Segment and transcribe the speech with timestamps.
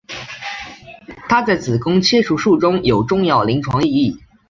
[1.29, 4.17] 它在子宫切除术中有重要临床意义。